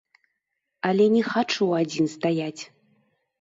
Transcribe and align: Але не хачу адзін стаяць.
Але 0.89 1.05
не 1.15 1.21
хачу 1.31 1.67
адзін 1.81 2.05
стаяць. 2.15 2.63